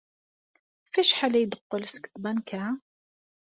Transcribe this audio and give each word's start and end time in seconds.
Ɣef 0.85 0.95
wacḥal 0.97 1.33
ay 1.35 1.45
d-teqqel 1.45 1.83
seg 1.93 2.03
tbanka? 2.13 2.63